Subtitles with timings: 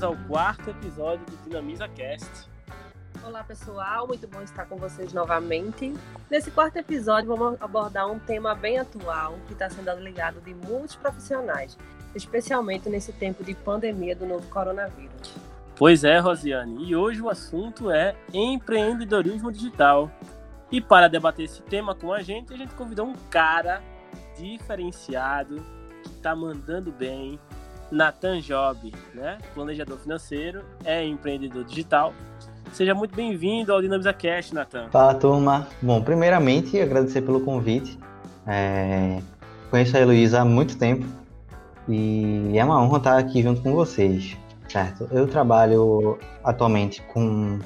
[0.00, 2.48] bem-vindos ao quarto episódio do Dinamiza Cast.
[3.22, 5.92] Olá pessoal, muito bom estar com vocês novamente.
[6.30, 10.96] Nesse quarto episódio vamos abordar um tema bem atual que está sendo ligado de muitos
[10.96, 11.76] profissionais,
[12.14, 15.34] especialmente nesse tempo de pandemia do novo coronavírus.
[15.76, 20.10] Pois é, Rosiane, e hoje o assunto é empreendedorismo digital.
[20.70, 23.82] E para debater esse tema com a gente, a gente convidou um cara
[24.38, 25.56] diferenciado
[26.02, 27.38] que está mandando bem,
[27.90, 29.38] Nathan Job, né?
[29.54, 32.14] Planejador financeiro, é empreendedor digital.
[32.72, 34.88] Seja muito bem-vindo ao Dinamiza Cash, Nathan.
[34.90, 35.66] Fala, turma.
[35.82, 37.98] Bom, primeiramente, agradecer pelo convite.
[38.46, 39.20] É...
[39.70, 41.04] Conheço a Heloísa há muito tempo
[41.88, 44.36] e é uma honra estar aqui junto com vocês,
[44.68, 45.08] certo?
[45.10, 47.58] Eu trabalho atualmente com...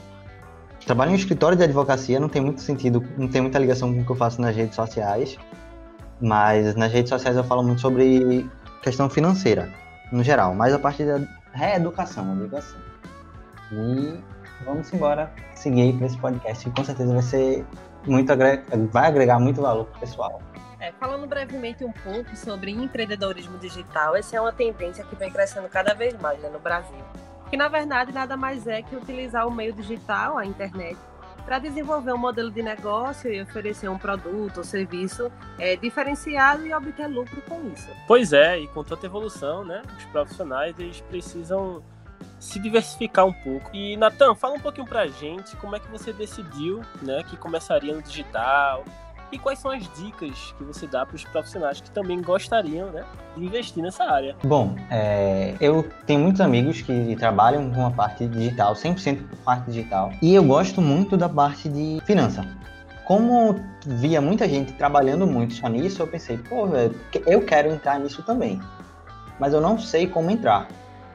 [0.87, 4.01] Trabalho em um escritório de advocacia, não tem muito sentido, não tem muita ligação com
[4.01, 5.39] o que eu faço nas redes sociais,
[6.21, 8.47] mas nas redes sociais eu falo muito sobre
[8.83, 9.73] questão financeira
[10.15, 11.21] no geral, mas a partir da
[11.53, 12.79] reeducação, eu digo assim.
[13.73, 14.23] E
[14.65, 17.67] vamos embora seguir para esse podcast, que com certeza vai ser
[18.07, 18.33] muito
[18.93, 20.41] vai agregar muito valor para o pessoal.
[20.79, 25.69] É, falando brevemente um pouco sobre empreendedorismo digital, essa é uma tendência que vem crescendo
[25.69, 27.03] cada vez mais né, no Brasil.
[27.51, 30.97] Que na verdade nada mais é que utilizar o meio digital, a internet,
[31.45, 36.73] para desenvolver um modelo de negócio e oferecer um produto ou serviço é, diferenciado e
[36.73, 37.89] obter lucro com isso.
[38.07, 41.83] Pois é, e com tanta evolução, né, os profissionais eles precisam
[42.39, 43.71] se diversificar um pouco.
[43.75, 47.95] E Natan, fala um pouquinho pra gente como é que você decidiu, né, que começaria
[47.95, 48.85] no digital,
[49.35, 53.05] e quais são as dicas que você dá para os profissionais que também gostariam né,
[53.37, 54.37] de investir nessa área?
[54.45, 59.67] Bom, é, eu tenho muitos amigos que trabalham com a parte digital, 100% com parte
[59.67, 62.47] digital, e eu gosto muito da parte de finança.
[63.05, 66.69] Como via muita gente trabalhando muito só nisso, eu pensei, pô,
[67.27, 68.61] eu quero entrar nisso também,
[69.41, 70.69] mas eu não sei como entrar.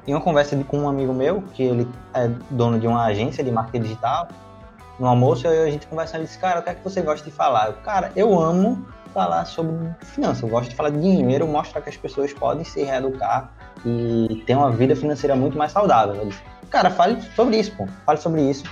[0.06, 3.52] Em uma conversa com um amigo meu, que ele é dono de uma agência de
[3.52, 4.28] marketing digital,
[5.00, 7.32] no almoço, e a gente conversando, disse, cara, o que é que você gosta de
[7.32, 7.68] falar?
[7.68, 11.90] Eu, cara, eu amo falar sobre finanças, eu gosto de falar de dinheiro, mostrar que
[11.90, 13.52] as pessoas podem se reeducar
[13.86, 16.16] e ter uma vida financeira muito mais saudável.
[16.16, 18.64] Eu disse, cara, fale sobre isso, pô, fale sobre isso.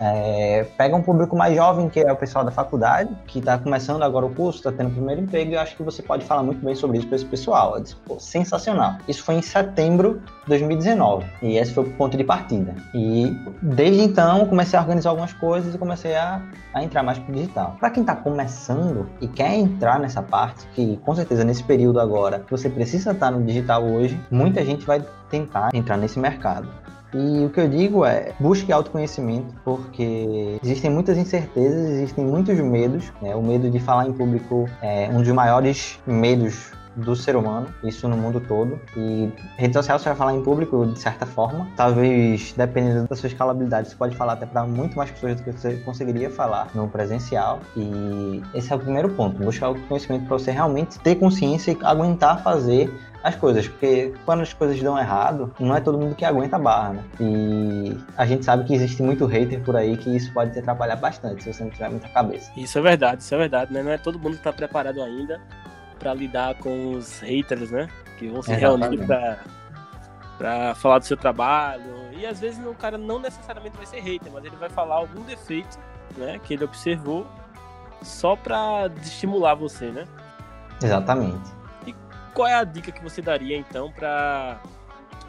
[0.00, 4.02] É, pega um público mais jovem, que é o pessoal da faculdade, que está começando
[4.02, 6.42] agora o curso, está tendo o primeiro emprego, e eu acho que você pode falar
[6.42, 7.76] muito bem sobre isso para esse pessoal.
[7.76, 8.96] Eu disse, pô, sensacional.
[9.06, 12.74] Isso foi em setembro de 2019, e esse foi o ponto de partida.
[12.92, 17.32] E desde então, comecei a organizar algumas coisas e comecei a, a entrar mais pro
[17.32, 17.76] digital.
[17.78, 22.44] Para quem está começando e quer entrar nessa parte, que com certeza nesse período agora
[22.50, 26.68] você precisa estar no digital hoje, muita gente vai tentar entrar nesse mercado.
[27.14, 33.12] E o que eu digo é, busque autoconhecimento, porque existem muitas incertezas, existem muitos medos.
[33.22, 33.36] Né?
[33.36, 38.08] O medo de falar em público é um dos maiores medos do ser humano, isso
[38.08, 38.80] no mundo todo.
[38.96, 41.68] E rede social você vai falar em público de certa forma.
[41.76, 45.52] Talvez, dependendo da sua escalabilidade, você pode falar até para muito mais pessoas do que
[45.52, 47.60] você conseguiria falar no presencial.
[47.76, 51.78] E esse é o primeiro ponto, buscar o conhecimento para você realmente ter consciência e
[51.82, 52.92] aguentar fazer
[53.24, 56.58] as coisas, porque quando as coisas dão errado, não é todo mundo que aguenta a
[56.58, 57.04] barra, né?
[57.18, 60.96] E a gente sabe que existe muito hater por aí que isso pode te atrapalhar
[60.96, 62.52] bastante se você não tiver muita cabeça.
[62.54, 63.82] Isso é verdade, isso é verdade, né?
[63.82, 65.40] Não é todo mundo que está preparado ainda
[66.04, 67.88] para lidar com os haters, né?
[68.18, 68.90] Que vão se Exatamente.
[68.90, 69.38] reunir para
[70.36, 72.10] para falar do seu trabalho.
[72.12, 75.22] E às vezes o cara não necessariamente vai ser hater, mas ele vai falar algum
[75.22, 75.78] defeito,
[76.16, 77.24] né, que ele observou
[78.02, 80.04] só para estimular você, né?
[80.82, 81.64] Exatamente
[82.34, 84.60] qual é a dica que você daria então para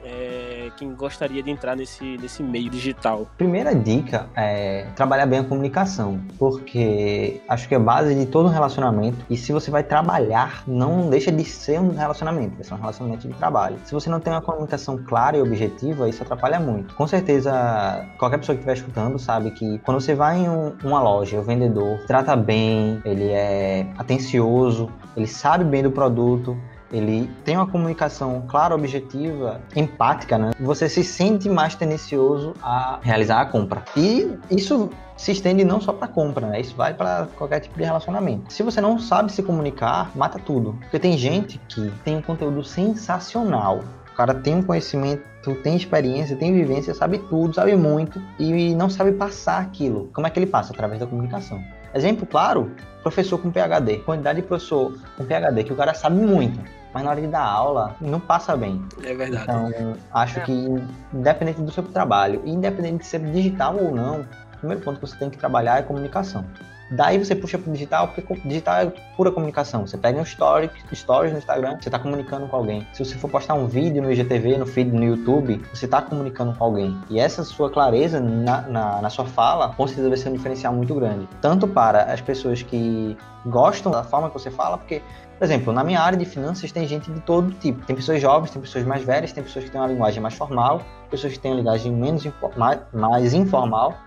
[0.05, 3.27] é, quem gostaria de entrar nesse, nesse meio digital?
[3.37, 9.17] Primeira dica é trabalhar bem a comunicação, porque acho que é base de todo relacionamento.
[9.29, 13.33] E se você vai trabalhar, não deixa de ser um relacionamento, ser um relacionamento de
[13.33, 13.77] trabalho.
[13.83, 16.93] Se você não tem uma comunicação clara e objetiva, isso atrapalha muito.
[16.93, 21.01] Com certeza, qualquer pessoa que estiver escutando sabe que quando você vai em um, uma
[21.01, 26.55] loja, o vendedor trata bem, ele é atencioso, ele sabe bem do produto
[26.91, 30.51] ele tem uma comunicação clara, objetiva, empática, né?
[30.59, 33.83] Você se sente mais tendencioso a realizar a compra.
[33.95, 36.59] E isso se estende não só para compra, né?
[36.59, 38.51] Isso vale para qualquer tipo de relacionamento.
[38.51, 40.77] Se você não sabe se comunicar, mata tudo.
[40.81, 43.81] Porque tem gente que tem um conteúdo sensacional.
[44.15, 45.25] O cara tem um conhecimento,
[45.61, 50.09] tem experiência, tem vivência, sabe tudo, sabe muito e não sabe passar aquilo.
[50.13, 50.71] Como é que ele passa?
[50.71, 51.61] Através da comunicação.
[51.93, 52.71] Exemplo claro,
[53.03, 53.97] professor com PhD.
[53.97, 56.57] Quantidade de professor com PhD que o cara sabe muito,
[56.93, 58.81] mas na hora de dar aula não passa bem.
[59.03, 59.43] É verdade.
[59.43, 60.43] Então, acho é.
[60.43, 60.65] que
[61.13, 65.17] independente do seu trabalho, independente de ser digital ou não, o primeiro ponto que você
[65.17, 66.45] tem que trabalhar é comunicação.
[66.91, 69.87] Daí você puxa para o digital, porque digital é pura comunicação.
[69.87, 72.87] Você pega um story, stories no Instagram, você está comunicando com alguém.
[72.93, 76.53] Se você for postar um vídeo no IGTV, no feed no YouTube, você está comunicando
[76.53, 76.95] com alguém.
[77.09, 80.73] E essa sua clareza na, na, na sua fala, com certeza vai ser um diferencial
[80.73, 81.27] muito grande.
[81.41, 85.01] Tanto para as pessoas que gostam da forma que você fala, porque
[85.37, 87.85] por exemplo, na minha área de finanças tem gente de todo tipo.
[87.85, 90.81] Tem pessoas jovens, tem pessoas mais velhas, tem pessoas que têm uma linguagem mais formal,
[91.09, 93.97] pessoas que têm uma linguagem menos mais, mais informal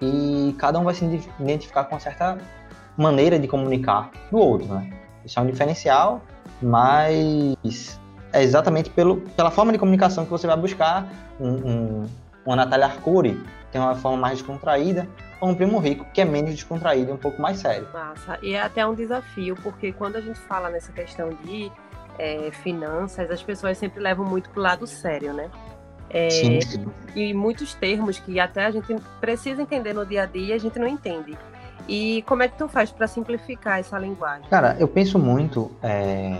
[0.00, 1.04] e cada um vai se
[1.38, 2.38] identificar com uma certa
[2.96, 4.90] maneira de comunicar do outro, né?
[5.24, 6.22] Isso é um diferencial,
[6.62, 8.00] mas
[8.32, 11.06] é exatamente pelo, pela forma de comunicação que você vai buscar.
[11.38, 12.06] Um, um,
[12.44, 15.08] uma Natália Arcuri tem uma forma mais descontraída,
[15.40, 17.88] ou um Primo Rico que é menos descontraído e um pouco mais sério.
[17.92, 18.38] Massa.
[18.42, 21.70] E é até um desafio, porque quando a gente fala nessa questão de
[22.18, 25.50] é, finanças, as pessoas sempre levam muito pro lado sério, né?
[26.10, 26.84] É, sim, sim.
[27.14, 30.78] E muitos termos que até a gente precisa entender no dia a dia, a gente
[30.78, 31.38] não entende.
[31.88, 34.48] E como é que tu faz para simplificar essa linguagem?
[34.48, 36.36] Cara, eu penso muito é,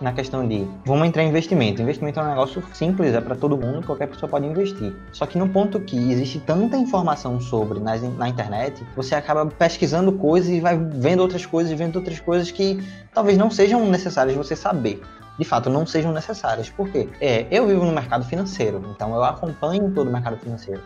[0.00, 1.80] na questão de vamos entrar em investimento.
[1.80, 4.94] Investimento é um negócio simples, é para todo mundo, qualquer pessoa pode investir.
[5.12, 10.12] Só que no ponto que existe tanta informação sobre na, na internet, você acaba pesquisando
[10.12, 12.82] coisas e vai vendo outras coisas e vendo outras coisas que
[13.14, 15.00] talvez não sejam necessárias você saber
[15.38, 16.68] de fato não sejam necessárias.
[16.70, 17.08] Por quê?
[17.20, 20.82] É, eu vivo no mercado financeiro, então eu acompanho todo o mercado financeiro.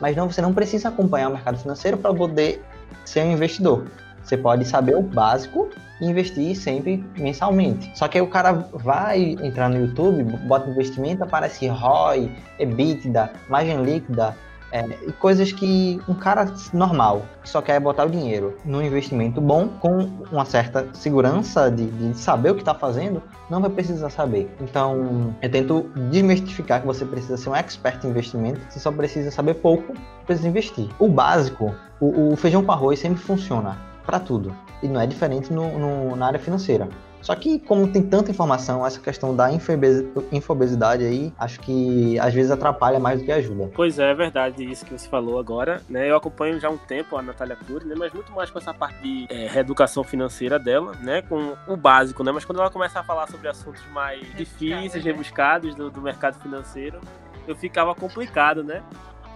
[0.00, 2.64] Mas não, você não precisa acompanhar o mercado financeiro para poder
[3.04, 3.86] ser um investidor.
[4.22, 5.68] Você pode saber o básico
[6.00, 7.90] e investir sempre mensalmente.
[7.94, 14.36] Só que o cara vai entrar no YouTube, bota investimento, aparece ROI, EBITDA, margem líquida,
[14.72, 14.82] é,
[15.18, 20.08] coisas que um cara normal, que só quer botar o dinheiro num investimento bom, com
[20.30, 24.54] uma certa segurança de, de saber o que está fazendo, não vai precisar saber.
[24.60, 29.30] Então, eu tento desmistificar que você precisa ser um expert em investimento, você só precisa
[29.30, 29.94] saber pouco,
[30.24, 30.88] precisa investir.
[30.98, 33.76] O básico, o, o feijão com arroz sempre funciona
[34.06, 34.54] para tudo.
[34.82, 36.88] E não é diferente no, no, na área financeira.
[37.22, 42.50] Só que, como tem tanta informação, essa questão da infobesidade aí, acho que às vezes
[42.50, 43.70] atrapalha mais do que ajuda.
[43.74, 46.10] Pois é, é verdade isso que você falou agora, né?
[46.10, 47.94] Eu acompanho já há um tempo a Natália Cury, né?
[47.96, 51.22] Mas muito mais com essa parte de é, reeducação financeira dela, né?
[51.22, 52.32] Com o básico, né?
[52.32, 55.10] Mas quando ela começa a falar sobre assuntos mais difíceis, né?
[55.10, 57.00] rebuscados do, do mercado financeiro,
[57.46, 58.82] eu ficava complicado, né?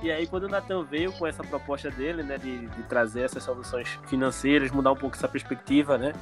[0.02, 3.42] E aí, quando o Nathan veio com essa proposta dele, né, de, de, trazer essas
[3.42, 6.12] soluções financeiras, mudar um pouco essa perspectiva, né,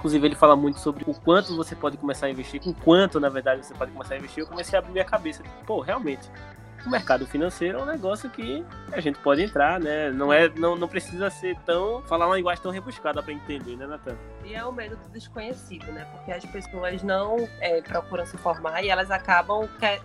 [0.00, 3.28] Inclusive, ele fala muito sobre o quanto você pode começar a investir, com quanto, na
[3.28, 4.42] verdade, você pode começar a investir.
[4.42, 5.42] Eu comecei a abrir minha cabeça.
[5.42, 6.26] Tipo, pô, realmente,
[6.86, 10.10] o mercado financeiro é um negócio que a gente pode entrar, né?
[10.10, 12.00] Não, é, não, não precisa ser tão.
[12.04, 14.16] falar uma linguagem tão rebuscada para entender, né, Natan?
[14.42, 16.06] E é o medo do desconhecido, né?
[16.12, 20.00] Porque as pessoas não é, procuram se formar e elas acabam quer,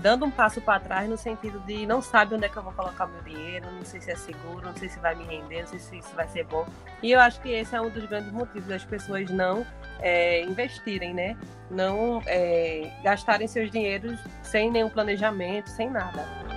[0.00, 2.72] dando um passo para trás no sentido de não sabe onde é que eu vou
[2.72, 5.68] colocar meu dinheiro, não sei se é seguro, não sei se vai me render, não
[5.68, 6.66] sei se isso vai ser bom.
[7.02, 9.66] E eu acho que esse é um dos grandes motivos das pessoas não
[10.00, 11.36] é, investirem, né?
[11.70, 16.49] Não é, gastarem seus dinheiros sem nenhum planejamento, sem nada.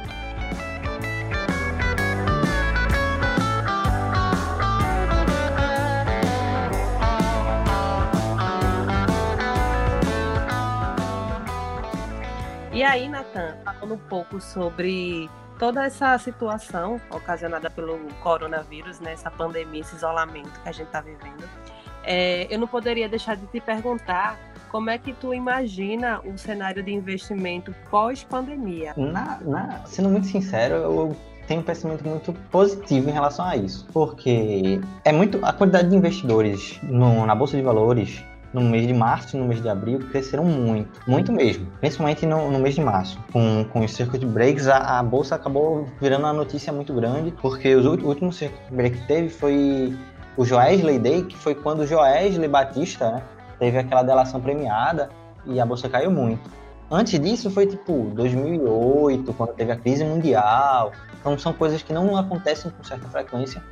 [12.84, 19.32] E aí, Natan, falando um pouco sobre toda essa situação ocasionada pelo coronavírus, né, essa
[19.32, 21.48] pandemia, esse isolamento que a gente está vivendo,
[22.04, 24.38] é, eu não poderia deixar de te perguntar
[24.70, 28.94] como é que tu imagina o cenário de investimento pós-pandemia?
[29.86, 31.16] Sendo muito sincero, eu
[31.48, 35.96] tenho um pensamento muito positivo em relação a isso, porque é muito a quantidade de
[35.96, 38.22] investidores no, na bolsa de valores
[38.54, 42.52] no mês de março e no mês de abril cresceram muito, muito mesmo, principalmente no,
[42.52, 43.20] no mês de março.
[43.32, 47.76] Com, com os circuit breaks, a, a, bolsa acabou virando uma notícia muito grande, porque
[47.76, 49.98] os últimos circuit break que teve foi
[50.38, 53.24] o Joesley Day, que foi quando o Joesley Batista né,
[53.60, 55.10] teve aquela delação premiada
[55.46, 56.50] e a bolsa caiu muito.
[56.92, 60.92] Antes disso foi tipo 2008, quando teve a crise mundial.
[61.20, 63.64] Então são coisas que não acontecem com certa frequência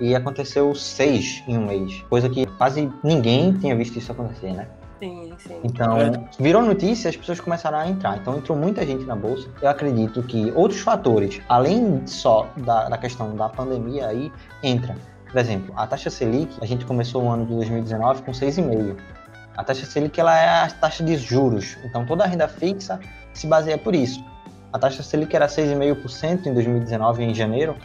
[0.00, 4.66] e aconteceu seis em um mês, coisa que quase ninguém tinha visto isso acontecer, né?
[4.98, 5.60] Sim, sim.
[5.62, 6.12] Então, é.
[6.38, 8.16] virou notícia, as pessoas começaram a entrar.
[8.16, 9.48] Então, entrou muita gente na bolsa.
[9.60, 14.32] Eu acredito que outros fatores, além só da, da questão da pandemia, aí
[14.62, 14.96] entra.
[15.30, 18.96] Por exemplo, a taxa Selic, a gente começou o ano de 2019 com 6,5.
[19.56, 21.76] A taxa Selic ela é a taxa de juros.
[21.84, 22.98] Então, toda a renda fixa
[23.32, 24.24] se baseia por isso.
[24.72, 27.76] A taxa Selic era 6,5% em 2019, em janeiro,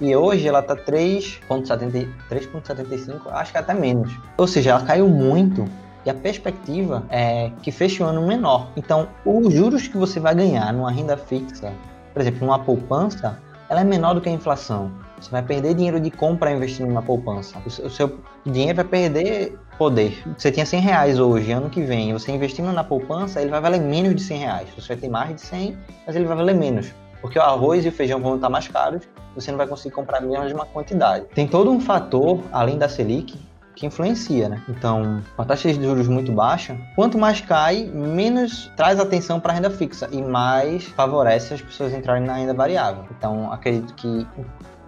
[0.00, 4.16] e hoje ela está 3,75, acho que até menos.
[4.36, 5.64] Ou seja, ela caiu muito
[6.04, 8.68] e a perspectiva é que feche o ano menor.
[8.76, 11.72] Então, os juros que você vai ganhar numa renda fixa,
[12.12, 13.38] por exemplo, numa poupança,
[13.68, 14.92] ela é menor do que a inflação.
[15.20, 17.58] Você vai perder dinheiro de compra investindo na poupança.
[17.66, 20.22] O seu dinheiro vai perder poder.
[20.36, 23.80] Você tinha 100 reais hoje, ano que vem, você investindo na poupança, ele vai valer
[23.80, 24.68] menos de 100 reais.
[24.76, 25.76] Você vai ter mais de 100,
[26.06, 26.94] mas ele vai valer menos.
[27.20, 29.02] Porque o arroz e o feijão vão estar mais caros,
[29.34, 31.26] você não vai conseguir comprar a mesma quantidade.
[31.34, 33.38] Tem todo um fator, além da Selic,
[33.76, 34.62] que influencia, né?
[34.68, 39.52] Então, com a taxa de juros muito baixa, quanto mais cai, menos traz atenção para
[39.52, 43.04] a renda fixa e mais favorece as pessoas entrarem na renda variável.
[43.16, 44.26] Então, acredito que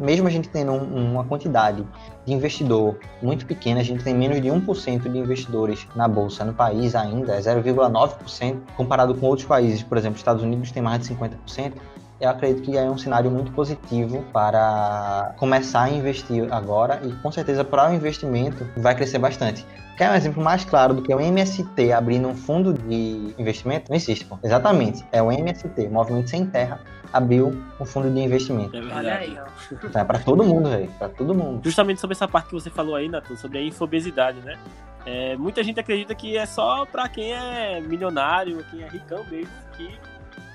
[0.01, 1.85] mesmo a gente tendo uma quantidade
[2.25, 6.55] de investidor muito pequena, a gente tem menos de 1% de investidores na bolsa no
[6.55, 11.15] país ainda, é 0,9%, comparado com outros países, por exemplo, Estados Unidos tem mais de
[11.15, 11.73] 50%,
[12.21, 17.31] eu acredito que é um cenário muito positivo para começar a investir agora e com
[17.31, 19.65] certeza para o investimento vai crescer bastante.
[19.97, 23.91] Quer um exemplo mais claro do que o MST abrindo um fundo de investimento?
[23.91, 24.39] Não existe, pô.
[24.45, 25.05] Exatamente.
[25.11, 26.81] É o MST, Movimento Sem Terra,
[27.13, 27.49] abriu
[27.81, 28.77] um fundo de investimento.
[28.77, 29.51] É Olha aí, verdade.
[29.73, 29.87] ó.
[29.87, 30.89] Então, é para todo mundo, velho.
[30.99, 31.61] Para todo mundo.
[31.65, 34.57] Justamente sobre essa parte que você falou aí, Nathan, sobre a infobesidade, né?
[35.05, 39.51] É, muita gente acredita que é só para quem é milionário, quem é ricão mesmo,
[39.77, 39.99] que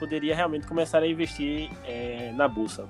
[0.03, 2.85] poderia realmente começar a investir é, na bolsa.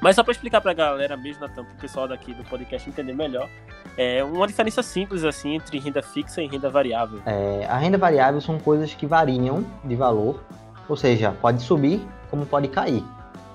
[0.00, 2.88] Mas só para explicar para a galera mesmo, Natan, para o pessoal daqui do podcast
[2.88, 3.50] entender melhor,
[3.98, 7.20] é uma diferença simples assim entre renda fixa e renda variável.
[7.26, 10.42] É, a renda variável são coisas que variam de valor,
[10.88, 12.00] ou seja, pode subir
[12.30, 13.04] como pode cair.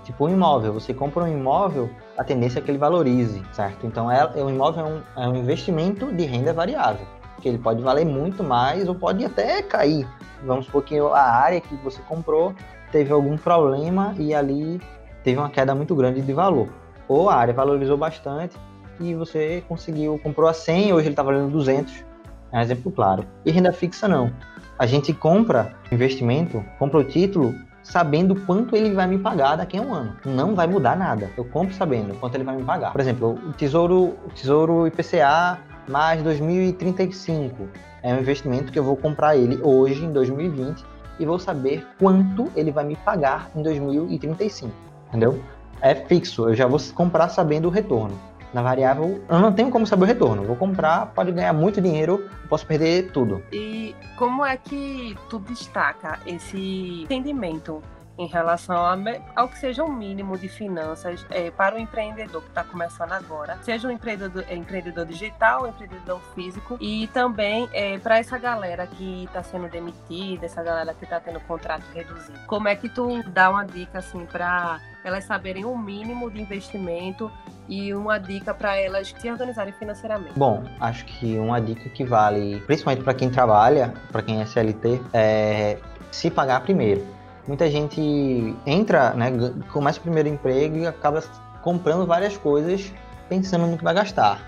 [0.03, 3.87] Tipo um imóvel, você compra um imóvel, a tendência é que ele valorize, certo?
[3.87, 7.07] Então é, o imóvel é um, é um investimento de renda variável,
[7.41, 10.07] que ele pode valer muito mais ou pode até cair.
[10.45, 12.53] Vamos supor que a área que você comprou
[12.93, 14.79] teve algum problema e ali
[15.23, 16.69] teve uma queda muito grande de valor.
[17.07, 18.55] Ou a área valorizou bastante
[18.99, 22.05] e você conseguiu, comprou a 100, hoje ele está valendo 200.
[22.51, 23.25] É um exemplo claro.
[23.43, 24.31] E renda fixa não.
[24.77, 29.81] A gente compra investimento, compra o título sabendo quanto ele vai me pagar daqui a
[29.81, 30.15] um ano.
[30.23, 31.31] Não vai mudar nada.
[31.35, 32.91] Eu compro sabendo quanto ele vai me pagar.
[32.91, 35.59] Por exemplo, o Tesouro, o tesouro IPCA
[35.89, 37.67] mais 2035
[38.03, 40.85] é um investimento que eu vou comprar ele hoje, em 2020,
[41.19, 44.71] e vou saber quanto ele vai me pagar em 2035.
[45.09, 45.41] Entendeu?
[45.81, 48.17] É fixo, eu já vou comprar sabendo o retorno.
[48.53, 50.43] Na variável, eu não tenho como saber o retorno.
[50.43, 53.43] Vou comprar, pode ganhar muito dinheiro, posso perder tudo.
[53.51, 57.81] E como é que tu destaca esse entendimento
[58.17, 58.97] em relação a
[59.35, 63.57] ao que seja um mínimo de finanças eh, para o empreendedor que está começando agora,
[63.63, 67.67] seja um empreendedor, eh, empreendedor digital, um empreendedor físico, e também
[68.01, 72.39] para essa galera que está sendo demitida, essa galera que está tendo contrato reduzido.
[72.45, 77.31] Como é que tu dá uma dica assim para elas saberem o mínimo de investimento
[77.67, 80.33] e uma dica para elas se organizarem financeiramente?
[80.35, 85.01] Bom, acho que uma dica que vale, principalmente para quem trabalha, para quem é CLT,
[85.13, 85.77] é
[86.11, 87.05] se pagar primeiro.
[87.47, 89.31] Muita gente entra, né,
[89.71, 91.21] começa o primeiro emprego e acaba
[91.61, 92.93] comprando várias coisas
[93.27, 94.39] pensando no que vai gastar,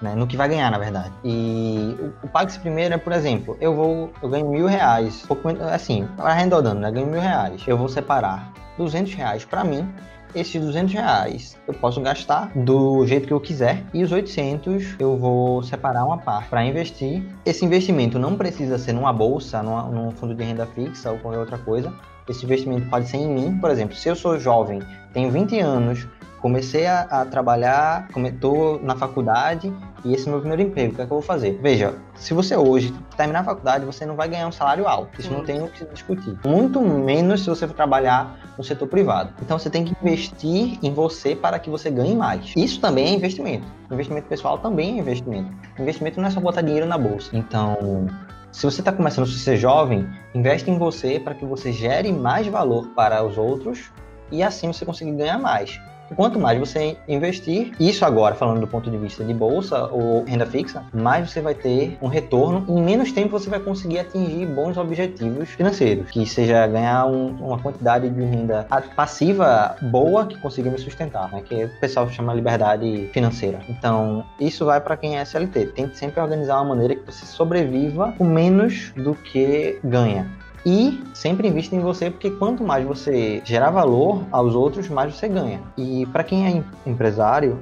[0.00, 1.12] né, no que vai ganhar, na verdade.
[1.24, 6.08] E o, pague-se primeiro é, por exemplo, eu vou, eu ganho mil reais, pouco, assim,
[6.18, 9.88] arredondando, né, ganho mil reais, eu vou separar 200 reais para mim
[10.34, 15.16] esses 200 reais eu posso gastar do jeito que eu quiser e os 800 eu
[15.16, 17.24] vou separar uma parte para investir.
[17.46, 21.38] Esse investimento não precisa ser numa bolsa, numa, num fundo de renda fixa ou qualquer
[21.38, 21.92] outra coisa.
[22.28, 24.80] Esse investimento pode ser em mim, por exemplo, se eu sou jovem,
[25.12, 26.06] tenho 20 anos,
[26.44, 29.72] comecei a, a trabalhar, estou na faculdade
[30.04, 31.58] e esse é o meu primeiro emprego, o que é que eu vou fazer?
[31.62, 35.30] Veja, se você hoje terminar a faculdade, você não vai ganhar um salário alto, isso
[35.30, 35.36] Sim.
[35.36, 36.36] não tem o que se discutir.
[36.46, 39.32] Muito menos se você for trabalhar no setor privado.
[39.40, 42.52] Então você tem que investir em você para que você ganhe mais.
[42.54, 43.64] Isso também é investimento.
[43.90, 45.50] Investimento pessoal também é investimento.
[45.78, 47.30] Investimento não é só botar dinheiro na bolsa.
[47.32, 48.06] Então,
[48.54, 52.46] se você está começando a ser jovem, investe em você para que você gere mais
[52.46, 53.90] valor para os outros
[54.30, 55.76] e assim você conseguir ganhar mais.
[56.16, 60.46] Quanto mais você investir, isso agora falando do ponto de vista de bolsa ou renda
[60.46, 64.76] fixa, mais você vai ter um retorno em menos tempo você vai conseguir atingir bons
[64.76, 68.66] objetivos financeiros, que seja ganhar um- uma quantidade de renda
[68.96, 71.42] passiva boa que consiga me sustentar, né?
[71.44, 73.60] que o pessoal chama liberdade financeira.
[73.68, 75.66] Então, isso vai para quem é SLT.
[75.66, 80.26] Tente sempre organizar uma maneira que você sobreviva com menos do que ganha.
[80.66, 85.28] E sempre invista em você, porque quanto mais você gerar valor aos outros, mais você
[85.28, 85.60] ganha.
[85.76, 87.58] E para quem é em- empresário,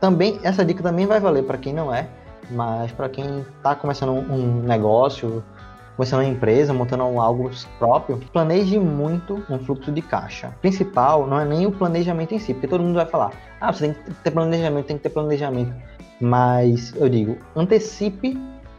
[0.00, 2.06] também essa dica também vai valer para quem não é,
[2.50, 5.42] mas para quem está começando um, negócio,
[5.96, 10.48] começando uma empresa, montando algo próprio, planeje muito um fluxo de caixa.
[10.56, 13.72] O principal não é nem o planejamento em si, porque todo mundo vai falar: ah,
[13.72, 15.74] você tem que ter planejamento, tem que ter planejamento.
[16.20, 18.38] Mas eu digo, antecipe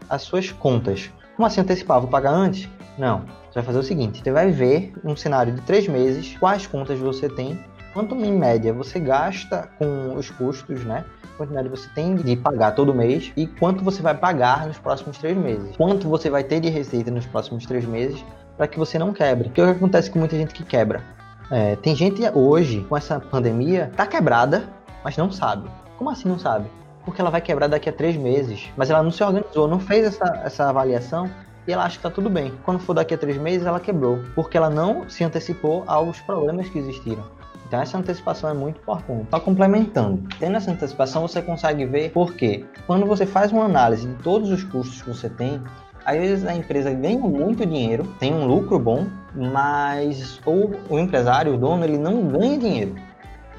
[0.09, 1.11] as suas contas.
[1.35, 1.99] Como assim antecipar?
[1.99, 2.69] Vou pagar antes?
[2.97, 3.23] Não.
[3.55, 6.99] Você vai fazer o seguinte: você vai ver um cenário de três meses quais contas
[6.99, 7.57] você tem
[7.93, 11.05] quanto em média você gasta com os custos, né?
[11.39, 15.37] Média você tem de pagar todo mês e quanto você vai pagar nos próximos três
[15.37, 15.73] meses.
[15.77, 18.25] Quanto você vai ter de receita nos próximos três meses
[18.57, 19.45] para que você não quebre.
[19.45, 21.01] Porque o que acontece com muita gente que quebra?
[21.49, 24.67] É, tem gente hoje, com essa pandemia, tá quebrada,
[25.01, 25.69] mas não sabe.
[25.97, 26.69] Como assim não sabe?
[27.05, 28.69] Porque ela vai quebrar daqui a três meses.
[28.75, 31.29] Mas ela não se organizou, não fez essa, essa avaliação
[31.67, 32.53] e ela acha que tá tudo bem.
[32.63, 34.19] Quando for daqui a três meses, ela quebrou.
[34.35, 37.23] Porque ela não se antecipou aos problemas que existiram.
[37.67, 39.27] Então essa antecipação é muito importante.
[39.31, 44.13] Só complementando, tendo essa antecipação você consegue ver porque quando você faz uma análise de
[44.21, 45.61] todos os custos que você tem,
[46.05, 51.55] às vezes a empresa ganha muito dinheiro, tem um lucro bom, mas ou o empresário,
[51.55, 52.95] o dono, ele não ganha dinheiro.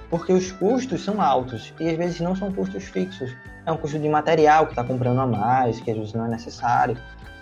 [0.08, 3.34] Porque os custos são altos e às vezes não são custos fixos.
[3.66, 6.28] É um custo de material que está comprando a mais, que às vezes não é
[6.28, 6.96] necessário.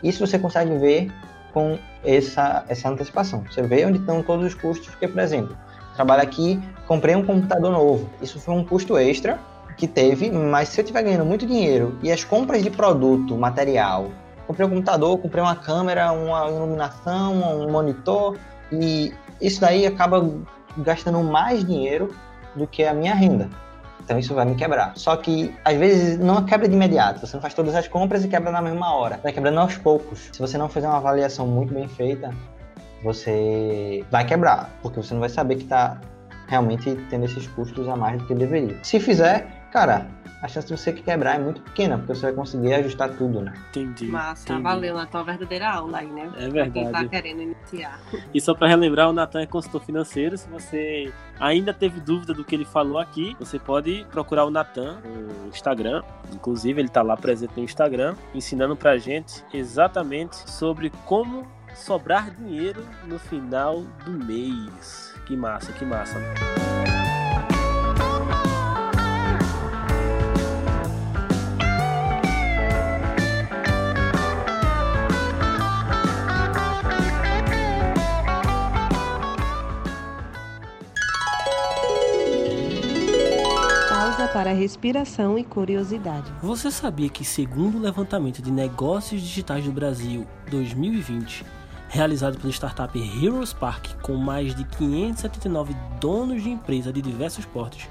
[0.05, 1.11] Isso você consegue ver
[1.53, 3.43] com essa, essa antecipação.
[3.51, 5.57] Você vê onde estão todos os custos, porque, por exemplo,
[5.97, 8.11] trabalho aqui, comprei um computador novo.
[8.21, 9.39] Isso foi um custo extra
[9.77, 14.11] que teve, mas se eu estiver ganhando muito dinheiro e as compras de produto, material,
[14.47, 18.37] comprei um computador, comprei uma câmera, uma iluminação, um monitor,
[18.71, 20.29] e isso daí acaba
[20.79, 22.15] gastando mais dinheiro
[22.55, 23.49] do que a minha renda.
[24.05, 24.93] Então isso vai me quebrar.
[24.97, 27.27] Só que às vezes não quebra de imediato.
[27.27, 29.19] Você não faz todas as compras e quebra na mesma hora.
[29.23, 30.29] Vai quebrando aos poucos.
[30.33, 32.31] Se você não fizer uma avaliação muito bem feita,
[33.03, 36.01] você vai quebrar, porque você não vai saber que está
[36.49, 38.77] realmente tendo esses custos a mais do que deveria.
[38.83, 40.07] Se fizer, cara,
[40.45, 43.55] a chance de você quebrar é muito pequena, porque você vai conseguir ajustar tudo, né?
[43.71, 44.09] Entendi.
[44.09, 44.63] Massa, entendi.
[44.63, 46.31] valeu na tua verdadeira aula aí, né?
[46.37, 47.09] É Pra Quem tá verdade.
[47.09, 47.99] querendo iniciar.
[48.35, 50.37] E só para relembrar, o Natan é consultor financeiro.
[50.37, 51.11] Se você
[51.41, 56.03] ainda teve dúvida do que ele falou aqui, você pode procurar o Natan no Instagram.
[56.31, 62.85] Inclusive, ele tá lá presente no Instagram, ensinando pra gente exatamente sobre como sobrar dinheiro
[63.07, 65.15] no final do mês.
[65.27, 66.19] Que massa, que massa.
[84.55, 86.33] Respiração e curiosidade.
[86.43, 91.45] Você sabia que, segundo o levantamento de negócios digitais do Brasil 2020,
[91.89, 97.87] realizado pela startup Heroes Park, com mais de 579 donos de empresa de diversos portos,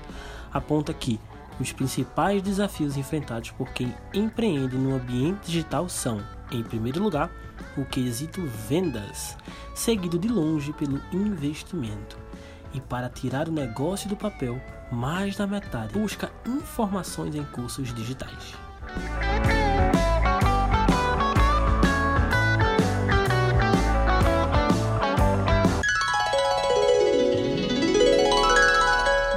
[0.52, 1.20] aponta que
[1.60, 6.22] os principais desafios enfrentados por quem empreende no ambiente digital são,
[6.52, 7.32] em primeiro lugar,
[7.78, 9.38] o quesito vendas,
[9.74, 12.18] seguido de longe pelo investimento.
[12.74, 14.60] E para tirar o negócio do papel,
[14.94, 18.54] mais da metade busca informações em cursos digitais.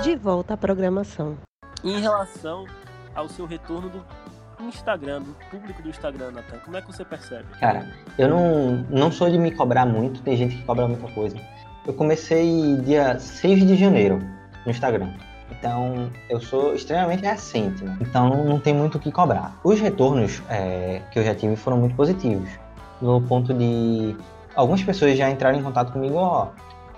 [0.03, 1.39] De volta à programação.
[1.83, 2.67] Em relação
[3.15, 4.05] ao seu retorno do
[4.61, 7.47] Instagram, do público do Instagram, Natan, como é que você percebe?
[7.59, 11.37] Cara, eu não, não sou de me cobrar muito, tem gente que cobra muita coisa.
[11.87, 14.19] Eu comecei dia 6 de janeiro
[14.65, 15.13] no Instagram.
[15.51, 17.97] Então, eu sou extremamente recente, né?
[18.01, 19.59] Então, não, tem muito o que cobrar.
[19.63, 22.49] Os retornos é, que eu já tive foram muito positivos.
[23.01, 24.17] No ponto de...
[24.55, 26.49] Algumas pessoas já entraram em contato comigo, ó...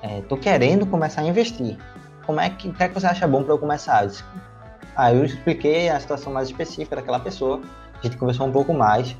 [0.00, 1.76] É, tô querendo começar a investir.
[2.24, 4.06] Como é que, que, é que você acha bom para eu começar?
[4.06, 4.22] Disse,
[4.98, 7.61] Aí eu expliquei a situação mais específica daquela pessoa.
[7.94, 9.16] A gente conversou um pouco mais.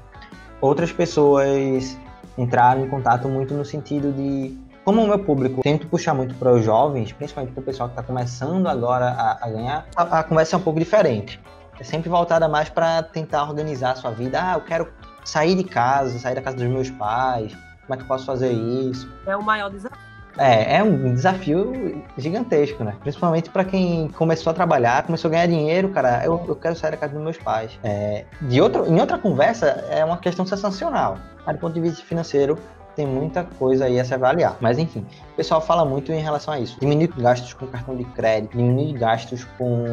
[0.61, 1.97] Outras pessoas
[2.37, 4.57] entraram em contato muito no sentido de
[4.89, 7.93] como o meu público tento puxar muito para os jovens, principalmente para o pessoal que
[7.93, 11.39] está começando agora a, a ganhar, a, a, conversa é um pouco diferente.
[11.79, 14.41] É sempre voltada mais para tentar organizar a sua vida.
[14.43, 14.89] Ah, eu quero
[15.27, 17.53] sair de casa, sair da casa dos meus pais.
[17.83, 19.07] Como é que eu posso fazer isso?
[19.27, 19.99] É o maior desafio.
[20.39, 22.97] É, é um desafio gigantesco, né?
[23.01, 26.25] Principalmente para quem começou a trabalhar, começou a ganhar dinheiro, cara.
[26.25, 27.79] Eu, eu quero sair da casa dos meus pais.
[27.85, 31.19] É, de outro, em outra conversa, é uma questão sensacional.
[31.45, 32.59] Mas do ponto de vista financeiro,
[32.99, 34.57] tem muita coisa aí a se avaliar.
[34.61, 36.77] Mas enfim, o pessoal fala muito em relação a isso.
[36.81, 39.85] Diminuir gastos com cartão de crédito, diminuir gastos com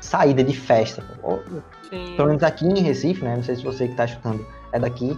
[0.00, 1.00] saída de festa.
[1.88, 2.14] Sim.
[2.16, 3.36] Pelo menos aqui em Recife, né?
[3.36, 5.16] Não sei se você que está escutando é daqui.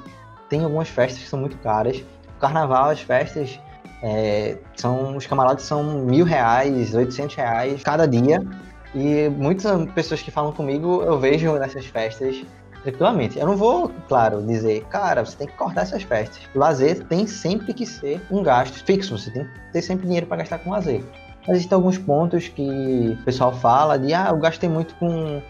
[0.51, 2.05] Tem algumas festas que são muito caras.
[2.37, 3.59] O carnaval, as festas,
[4.03, 8.47] é, são os camaradas são mil reais, 800 reais cada dia.
[8.95, 12.45] E muitas pessoas que falam comigo eu vejo nessas festas
[12.83, 13.39] tranquilamente.
[13.39, 16.43] Eu não vou, claro, dizer, cara, você tem que cortar essas festas.
[16.55, 20.39] Lazer tem sempre que ser um gasto fixo, você tem que ter sempre dinheiro para
[20.39, 21.03] gastar com lazer.
[21.47, 25.43] Mas existem alguns pontos que o pessoal fala de, ah, eu gastei muito com,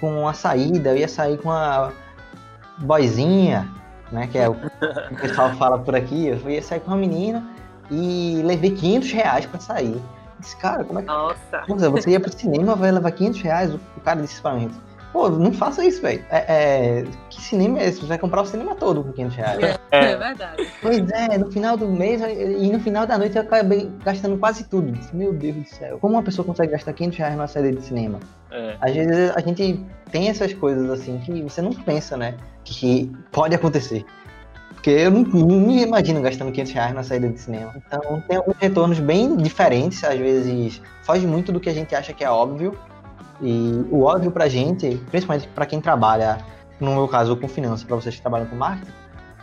[0.00, 1.92] com a saída, eu ia sair com a
[2.78, 3.68] boizinha,
[4.10, 6.96] né, que é o que o pessoal fala por aqui, eu ia sair com uma
[6.96, 7.46] menina
[7.90, 10.00] e levei 500 reais para sair.
[10.38, 11.08] Disse, cara, como é que.
[11.68, 13.74] Nossa, você ia pro cinema, vai levar 500 reais?
[13.74, 14.70] O cara disse pra mim.
[15.12, 16.24] Pô, não faça isso, velho.
[16.30, 16.38] É,
[17.00, 18.00] é, que cinema é esse?
[18.00, 19.78] Você vai comprar o cinema todo com 500 reais.
[19.90, 20.68] É, é verdade.
[20.80, 24.64] Pois é, no final do mês e no final da noite eu acabei gastando quase
[24.68, 24.96] tudo.
[25.12, 25.98] Meu Deus do céu.
[25.98, 28.20] Como uma pessoa consegue gastar 500 reais numa saída de cinema?
[28.52, 28.76] É.
[28.80, 32.36] Às vezes a gente tem essas coisas assim que você não pensa, né?
[32.64, 34.04] Que pode acontecer.
[34.74, 37.74] Porque eu não, não me imagino gastando 500 reais na saída de cinema.
[37.76, 42.14] Então tem alguns retornos bem diferentes, às vezes foge muito do que a gente acha
[42.14, 42.78] que é óbvio.
[43.42, 46.38] E o óbvio pra gente, principalmente para quem trabalha,
[46.78, 48.92] no meu caso com finanças, para vocês que trabalham com marketing,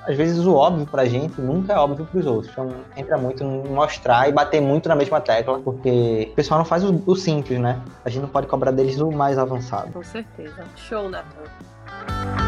[0.07, 2.51] às vezes o óbvio pra gente nunca é óbvio pros outros.
[2.51, 6.65] Então entra muito em mostrar e bater muito na mesma tecla, porque o pessoal não
[6.65, 7.81] faz o, o simples, né?
[8.05, 9.91] A gente não pode cobrar deles o mais avançado.
[9.91, 10.63] Com certeza.
[10.77, 12.46] Show, Natan.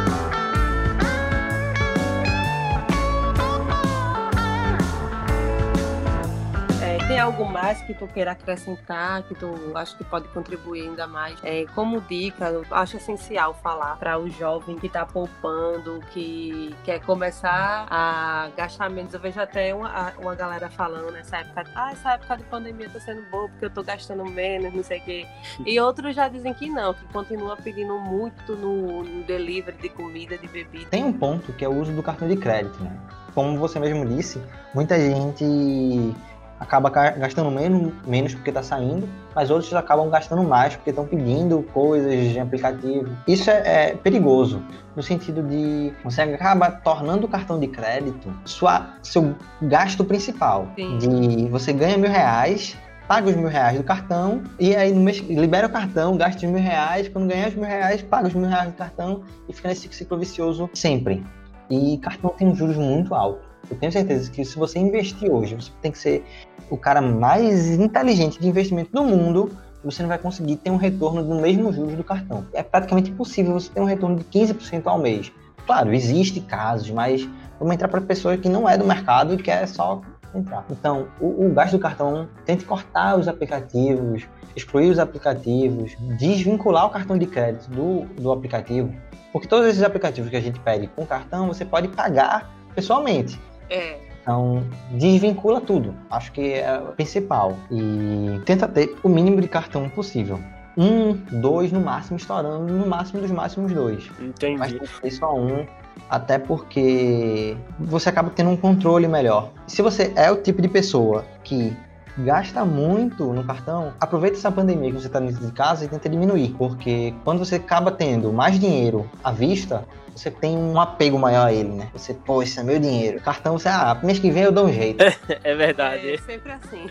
[7.19, 11.37] Tem algo mais que tu queira acrescentar, que tu acha que pode contribuir ainda mais?
[11.43, 17.01] É, como dica, eu acho essencial falar para o jovem que está poupando, que quer
[17.01, 19.13] começar a gastar menos.
[19.13, 23.01] Eu vejo até uma, uma galera falando nessa época, ah, essa época de pandemia está
[23.01, 25.27] sendo boa porque eu estou gastando menos, não sei o quê.
[25.69, 30.37] E outros já dizem que não, que continua pedindo muito no, no delivery de comida,
[30.37, 30.89] de bebida.
[30.89, 32.97] Tem um ponto que é o uso do cartão de crédito, né?
[33.35, 34.41] Como você mesmo disse,
[34.73, 36.15] muita gente
[36.59, 41.63] acaba gastando menos, menos porque está saindo, mas outros acabam gastando mais porque estão pedindo
[41.73, 43.09] coisas de aplicativo.
[43.27, 44.61] Isso é, é, perigoso,
[44.95, 50.67] no sentido de você acaba tornando o cartão de crédito sua, seu gasto principal.
[50.75, 50.97] Sim.
[50.97, 52.75] De você ganha mil reais,
[53.07, 56.51] paga os mil reais do cartão, e aí no mês, libera o cartão, gasta os
[56.51, 59.69] mil reais, quando ganhar os mil reais, paga os mil reais do cartão e fica
[59.69, 61.23] nesse ciclo vicioso sempre.
[61.69, 63.48] E cartão tem juros muito altos.
[63.69, 66.23] Eu tenho certeza que se você investir hoje, você tem que ser
[66.69, 69.51] o cara mais inteligente de investimento do mundo,
[69.83, 72.45] você não vai conseguir ter um retorno do mesmo juros do cartão.
[72.53, 75.31] É praticamente impossível você ter um retorno de 15% ao mês.
[75.65, 77.27] Claro, existe casos, mas
[77.59, 80.01] vamos entrar para pessoa que não é do mercado e quer só
[80.33, 80.65] entrar.
[80.69, 86.89] Então, o, o gasto do cartão, tente cortar os aplicativos, excluir os aplicativos, desvincular o
[86.89, 88.93] cartão de crédito do, do aplicativo,
[89.31, 93.39] porque todos esses aplicativos que a gente pede com cartão, você pode pagar pessoalmente.
[93.69, 93.97] É.
[94.21, 95.95] Então, desvincula tudo.
[96.09, 97.55] Acho que é o principal.
[97.71, 100.39] E tenta ter o mínimo de cartão possível.
[100.77, 104.09] Um, dois no máximo, estourando no máximo dos máximos dois.
[104.19, 104.57] Entendi.
[104.57, 105.65] Mas tem que ter só um,
[106.09, 109.49] até porque você acaba tendo um controle melhor.
[109.67, 111.75] Se você é o tipo de pessoa que
[112.23, 116.09] gasta muito no cartão, aproveita essa pandemia que você está dentro de casa e tenta
[116.09, 121.47] diminuir, porque quando você acaba tendo mais dinheiro à vista, você tem um apego maior
[121.47, 121.89] a ele, né?
[121.93, 123.21] Você, pô, esse é meu dinheiro.
[123.21, 125.03] Cartão, você, ah, mês que vem eu dou um jeito.
[125.43, 126.13] É verdade.
[126.13, 126.89] É sempre assim.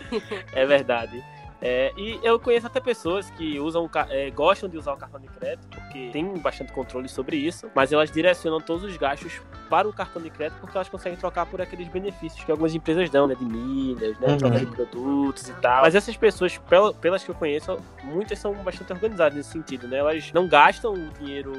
[0.53, 1.23] É verdade.
[1.61, 5.27] É, e eu conheço até pessoas que usam, é, gostam de usar o cartão de
[5.27, 9.93] crédito porque tem bastante controle sobre isso, mas elas direcionam todos os gastos para o
[9.93, 13.35] cartão de crédito porque elas conseguem trocar por aqueles benefícios que algumas empresas dão, né?
[13.35, 14.27] De milhas, né?
[14.29, 14.37] Uhum.
[14.37, 15.81] Troca de produtos e tal.
[15.81, 16.59] Mas essas pessoas,
[17.01, 19.97] pelas que eu conheço, muitas são bastante organizadas nesse sentido, né?
[19.97, 21.53] Elas não gastam o dinheiro,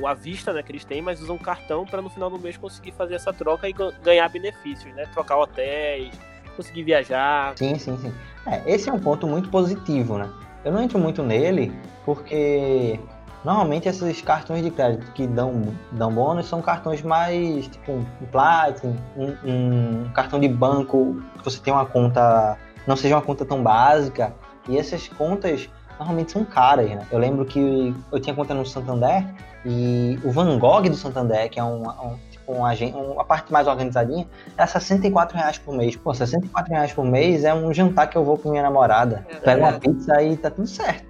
[0.00, 0.62] o à vista, né?
[0.62, 3.68] Que eles têm, mas usam cartão para no final do mês conseguir fazer essa troca
[3.68, 5.06] e ganhar benefícios, né?
[5.12, 7.52] Trocar hotéis conseguir viajar.
[7.56, 8.12] Sim, sim, sim.
[8.46, 10.28] É, esse é um ponto muito positivo, né?
[10.64, 11.72] Eu não entro muito nele
[12.04, 12.98] porque
[13.44, 15.62] normalmente esses cartões de crédito que dão,
[15.92, 21.58] dão bônus são cartões mais tipo um Platinum, um, um cartão de banco que você
[21.60, 24.32] tem uma conta, não seja uma conta tão básica.
[24.68, 27.06] E essas contas normalmente são caras, né?
[27.10, 29.24] Eu lembro que eu tinha conta no Santander
[29.64, 33.52] e o Van Gogh do Santander, que é um, um com a, gente, a parte
[33.52, 34.26] mais organizadinha,
[34.56, 35.96] é 64 reais por mês.
[35.96, 39.26] Pô, 64 reais por mês é um jantar que eu vou com minha namorada.
[39.28, 41.04] É Pego uma pizza e tá tudo certo.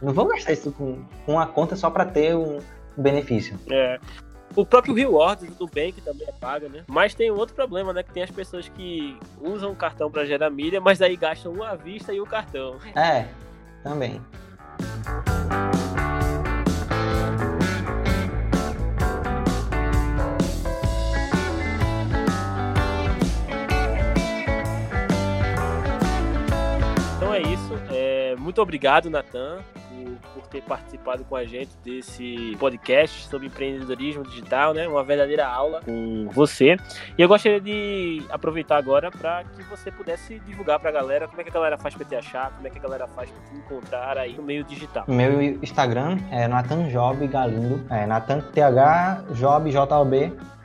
[0.00, 2.58] Não vou gastar isso com, com uma conta só pra ter um
[2.96, 3.58] benefício.
[3.70, 3.98] É.
[4.56, 6.82] O próprio Rewards do Nubank também é pago, né?
[6.88, 8.02] Mas tem outro problema, né?
[8.02, 11.76] Que tem as pessoas que usam o cartão para gerar milha, mas aí gastam uma
[11.76, 12.76] vista e o cartão.
[12.96, 13.26] É,
[13.84, 14.20] também.
[28.50, 29.58] Muito obrigado, Natan,
[29.88, 34.88] por, por ter participado com a gente desse podcast sobre empreendedorismo digital, né?
[34.88, 36.76] Uma verdadeira aula com você.
[37.16, 41.40] E eu gostaria de aproveitar agora para que você pudesse divulgar para a galera como
[41.40, 43.40] é que a galera faz para te achar, como é que a galera faz para
[43.44, 45.04] te encontrar aí no meio digital.
[45.06, 47.86] Meu Instagram é Nathan Job Galindo.
[47.88, 49.70] É Nathan TH Job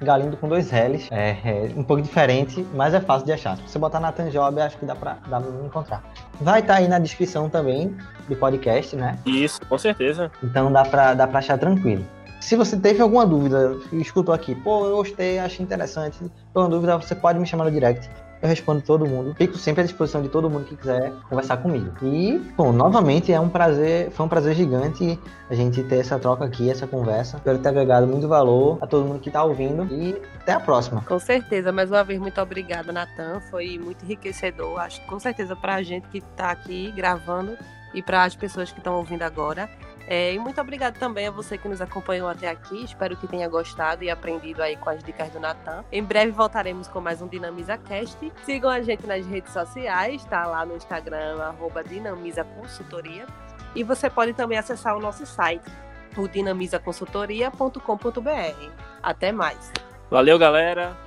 [0.01, 1.07] Galindo com dois L's.
[1.11, 3.57] É, é um pouco diferente, mas é fácil de achar.
[3.57, 6.03] Se você botar Nathan Job, acho que dá pra, dá pra me encontrar.
[6.41, 7.95] Vai estar aí na descrição também
[8.27, 9.17] do podcast, né?
[9.25, 10.31] Isso, com certeza.
[10.43, 12.05] Então dá pra, dá pra achar tranquilo.
[12.39, 16.19] Se você teve alguma dúvida, escutou aqui, pô, eu gostei, achei interessante,
[16.53, 18.09] alguma dúvida, você pode me chamar no direct.
[18.45, 19.34] Eu respondo todo mundo.
[19.34, 21.89] Fico sempre à disposição de todo mundo que quiser conversar comigo.
[22.03, 26.45] E, bom, novamente é um prazer, foi um prazer gigante a gente ter essa troca
[26.45, 27.38] aqui, essa conversa.
[27.38, 31.01] Espero ter agregado muito valor a todo mundo que está ouvindo e até a próxima.
[31.08, 33.41] Com certeza, mais uma vez, muito obrigada, Natan.
[33.49, 34.79] Foi muito enriquecedor.
[34.79, 37.58] Acho com certeza para a gente que está aqui gravando
[37.95, 39.67] e para as pessoas que estão ouvindo agora.
[40.07, 42.83] É, e muito obrigado também a você que nos acompanhou até aqui.
[42.83, 45.83] Espero que tenha gostado e aprendido aí com as dicas do Natan.
[45.91, 48.31] Em breve voltaremos com mais um Dinamiza Cast.
[48.43, 53.25] Sigam a gente nas redes sociais, tá lá no Instagram, arroba Dinamiza Consultoria.
[53.73, 55.69] E você pode também acessar o nosso site,
[56.15, 58.71] o dinamizaconsultoria.com.br.
[59.01, 59.71] Até mais.
[60.09, 61.04] Valeu, galera.